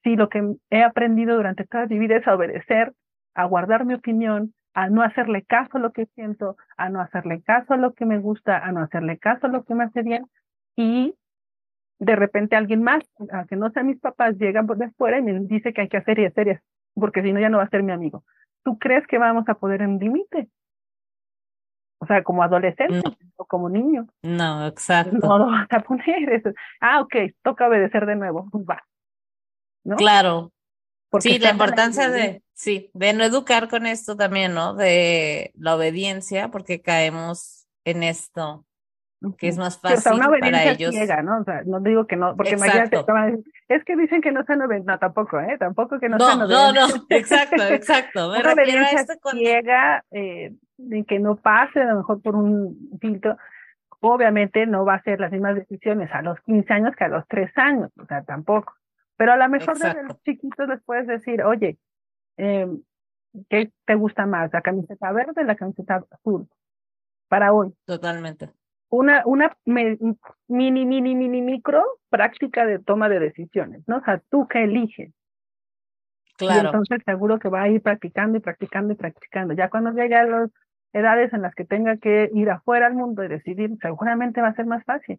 [0.04, 2.92] si lo que he aprendido durante toda mi vida es a obedecer,
[3.34, 7.42] a guardar mi opinión, a no hacerle caso a lo que siento, a no hacerle
[7.42, 10.02] caso a lo que me gusta, a no hacerle caso a lo que me hace
[10.02, 10.26] bien,
[10.76, 11.14] y
[11.98, 15.22] de repente alguien más, a que no sean mis papás, llegan por de fuera y
[15.22, 16.62] me dice que hay que hacer y hacer,
[16.94, 18.24] porque si no ya no va a ser mi amigo.
[18.64, 20.48] ¿Tú crees que vamos a poder en límite?
[21.98, 23.02] O sea, como adolescente
[23.36, 24.06] o como niño.
[24.22, 25.16] No, exacto.
[25.22, 26.30] No lo vas a poner.
[26.30, 26.50] Eso.
[26.80, 28.48] Ah, ok, toca obedecer de nuevo.
[28.50, 28.82] Pues va.
[29.96, 30.52] Claro.
[31.20, 34.74] sí, la importancia de, sí, de no educar con esto también, ¿no?
[34.74, 38.64] De la obediencia, porque caemos en esto,
[39.32, 40.94] que es más fácil o sea, una para ellos.
[40.94, 41.40] Ciega, ¿no?
[41.40, 43.04] O sea, no digo que no, porque imagínate,
[43.68, 45.56] es que dicen que no sean obedientes, no, tampoco, ¿eh?
[45.58, 46.74] Tampoco que no, sean obedientes.
[46.74, 48.30] No, no, exacto, exacto.
[48.30, 52.98] Me una obediencia esto ciega, eh, de que no pase a lo mejor por un
[53.00, 53.36] filtro,
[54.00, 57.26] obviamente no va a ser las mismas decisiones a los 15 años que a los
[57.28, 58.74] 3 años, o sea, tampoco.
[59.16, 61.78] Pero a lo mejor desde los chiquitos les puedes decir, oye,
[62.36, 62.66] eh,
[63.48, 64.52] ¿qué te gusta más?
[64.52, 66.48] ¿La camiseta verde o la camiseta azul?
[67.28, 67.72] Para hoy.
[67.84, 68.50] Totalmente.
[68.96, 70.16] Una, una mini,
[70.86, 73.96] mini, mini, micro práctica de toma de decisiones, ¿no?
[73.96, 75.12] O sea, tú qué eliges.
[76.36, 76.54] Claro.
[76.54, 79.52] Y entonces seguro que va a ir practicando y practicando y practicando.
[79.54, 80.50] Ya cuando llegue a las
[80.92, 84.54] edades en las que tenga que ir afuera al mundo y decidir, seguramente va a
[84.54, 85.18] ser más fácil.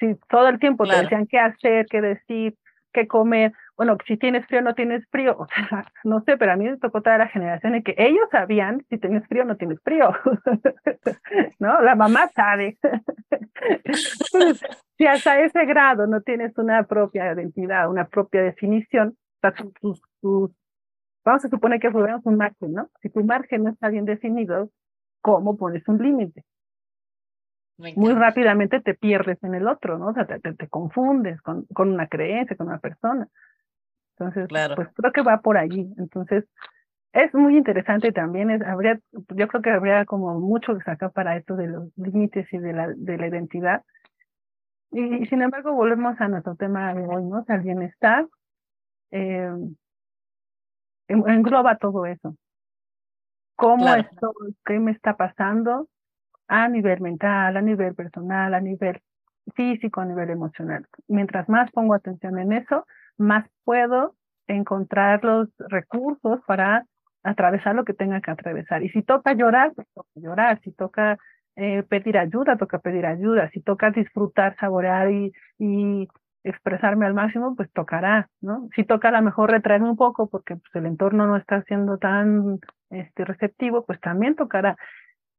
[0.00, 2.54] Si todo el tiempo te decían qué hacer, qué decir,
[2.94, 3.52] qué comer.
[3.76, 5.54] Bueno, si tienes frío no tienes frío, o sea,
[6.04, 8.98] no sé, pero a mí me tocó toda la generación en que ellos sabían si
[8.98, 10.10] tienes frío no tienes frío,
[11.58, 11.80] ¿no?
[11.82, 12.78] La mamá sabe.
[14.98, 19.16] si hasta ese grado no tienes una propia identidad, una propia definición,
[21.24, 22.88] vamos a suponer que ponemos un margen, ¿no?
[23.02, 24.70] Si tu margen no está bien definido,
[25.20, 26.44] ¿cómo pones un límite?
[27.96, 30.06] muy rápidamente te pierdes en el otro, ¿no?
[30.06, 33.28] O sea, te, te, confundes con, con, una creencia, con una persona.
[34.18, 35.92] Entonces, pues creo que va por allí.
[35.98, 36.44] Entonces,
[37.12, 41.36] es muy interesante también, es, habría, yo creo que habría como mucho que sacar para
[41.36, 43.82] esto de los límites y de la, de la identidad.
[44.90, 47.40] Y, sin embargo, volvemos a nuestro tema de hoy, ¿no?
[47.40, 48.26] O sea, el bienestar
[49.10, 49.50] eh,
[51.08, 52.36] engloba todo eso.
[53.56, 54.32] ¿Cómo esto,
[54.64, 55.88] qué me está pasando?
[56.48, 59.00] a nivel mental, a nivel personal, a nivel
[59.54, 60.86] físico, a nivel emocional.
[61.08, 62.86] Mientras más pongo atención en eso,
[63.18, 64.14] más puedo
[64.46, 66.84] encontrar los recursos para
[67.22, 68.82] atravesar lo que tenga que atravesar.
[68.82, 70.60] Y si toca llorar, pues toca llorar.
[70.62, 71.18] Si toca
[71.56, 73.50] eh, pedir ayuda, toca pedir ayuda.
[73.50, 76.08] Si toca disfrutar, saborear y, y
[76.44, 78.68] expresarme al máximo, pues tocará, ¿no?
[78.76, 81.96] Si toca a lo mejor retraerme un poco porque pues, el entorno no está siendo
[81.96, 82.60] tan
[82.90, 84.76] este, receptivo, pues también tocará.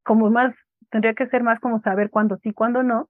[0.03, 0.53] Como más
[0.89, 3.07] tendría que ser más como saber cuándo sí, cuándo no,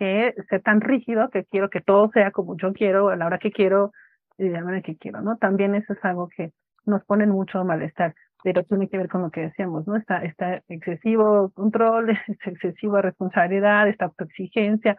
[0.00, 3.38] que ser tan rígido que quiero que todo sea como yo quiero, a la hora
[3.38, 3.92] que quiero
[4.38, 5.36] y de la manera que quiero, ¿no?
[5.36, 6.52] También eso es algo que
[6.86, 9.96] nos pone mucho malestar, pero tiene que ver con lo que decíamos, ¿no?
[9.96, 12.10] Está, está excesivo control,
[12.46, 14.96] excesiva responsabilidad, esta autoexigencia,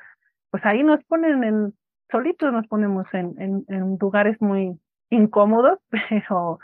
[0.51, 1.73] pues ahí nos ponen en,
[2.11, 4.79] solitos nos ponemos en, en, en lugares muy
[5.09, 5.79] incómodos,
[6.09, 6.59] pero,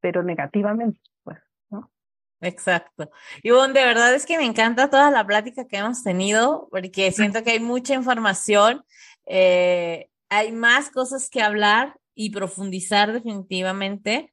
[0.00, 0.98] pero negativamente.
[2.46, 3.10] Exacto.
[3.42, 7.10] Y bueno, de verdad es que me encanta toda la plática que hemos tenido, porque
[7.12, 8.84] siento que hay mucha información,
[9.26, 14.32] eh, hay más cosas que hablar y profundizar definitivamente.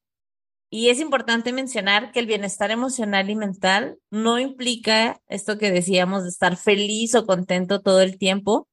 [0.69, 6.23] Y es importante mencionar que el bienestar emocional y mental no implica esto que decíamos
[6.23, 8.69] de estar feliz o contento todo el tiempo,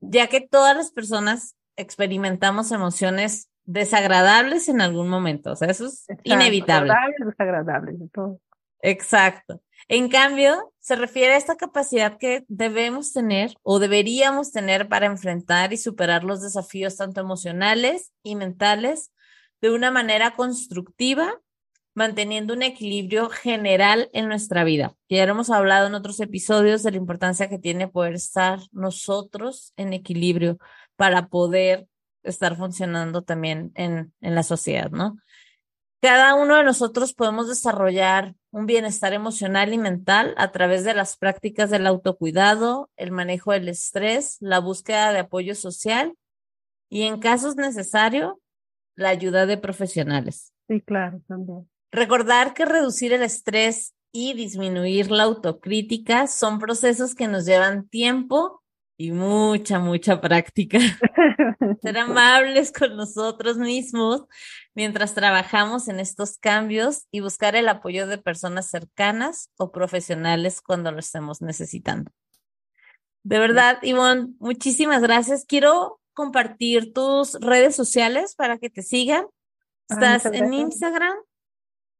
[0.00, 5.52] ya que todas las personas experimentamos emociones desagradables en algún momento.
[5.52, 6.92] O sea, eso es inevitable.
[7.24, 8.40] Desagradables, de todo.
[8.82, 9.62] Exacto.
[9.88, 15.72] En cambio, se refiere a esta capacidad que debemos tener o deberíamos tener para enfrentar
[15.72, 19.12] y superar los desafíos tanto emocionales y mentales
[19.60, 21.40] de una manera constructiva,
[21.94, 24.96] manteniendo un equilibrio general en nuestra vida.
[25.08, 29.92] Ya hemos hablado en otros episodios de la importancia que tiene poder estar nosotros en
[29.92, 30.58] equilibrio
[30.96, 31.86] para poder
[32.22, 35.18] estar funcionando también en, en la sociedad, ¿no?
[36.02, 41.16] Cada uno de nosotros podemos desarrollar un bienestar emocional y mental a través de las
[41.16, 46.14] prácticas del autocuidado, el manejo del estrés, la búsqueda de apoyo social
[46.90, 48.34] y en casos necesarios,
[48.96, 50.52] la ayuda de profesionales.
[50.66, 51.70] Sí, claro, también.
[51.92, 58.61] Recordar que reducir el estrés y disminuir la autocrítica son procesos que nos llevan tiempo
[59.02, 60.78] y mucha, mucha práctica.
[61.82, 64.26] Ser amables con nosotros mismos
[64.76, 70.92] mientras trabajamos en estos cambios y buscar el apoyo de personas cercanas o profesionales cuando
[70.92, 72.12] lo estemos necesitando.
[73.24, 75.46] De verdad, Ivonne, muchísimas gracias.
[75.46, 79.26] Quiero compartir tus redes sociales para que te sigan.
[79.90, 81.16] Ah, Estás en Instagram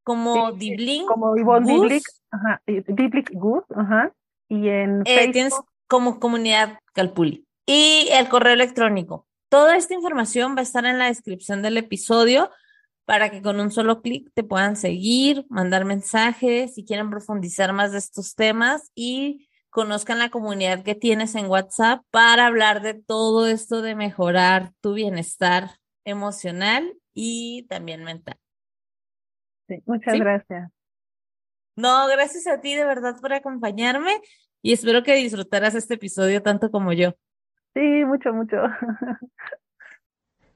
[0.05, 1.09] como Diblink.
[1.09, 4.12] Como Ivonne Diblink, ajá, Diblink Good, ajá.
[4.48, 7.47] Y en eh, Facebook como comunidad Calpuli.
[7.66, 9.26] Y el correo electrónico.
[9.51, 12.51] Toda esta información va a estar en la descripción del episodio
[13.05, 17.93] para que con un solo clic te puedan seguir, mandar mensajes si quieren profundizar más
[17.93, 23.47] de estos temas y conozcan la comunidad que tienes en WhatsApp para hablar de todo
[23.47, 25.72] esto de mejorar tu bienestar
[26.07, 28.38] emocional y también mental.
[29.68, 30.70] Sí, muchas gracias.
[31.76, 34.22] No, gracias a ti de verdad por acompañarme
[34.62, 37.14] y espero que disfrutaras este episodio tanto como yo.
[37.74, 38.56] Sí, mucho, mucho.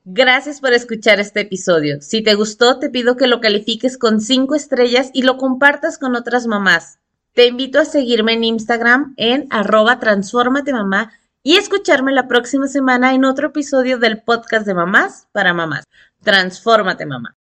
[0.04, 2.00] Gracias por escuchar este episodio.
[2.00, 6.14] Si te gustó, te pido que lo califiques con cinco estrellas y lo compartas con
[6.14, 7.00] otras mamás.
[7.32, 9.98] Te invito a seguirme en Instagram en arroba
[10.72, 15.84] mamá y escucharme la próxima semana en otro episodio del podcast de mamás para mamás.
[16.22, 17.36] Transfórmate mamá.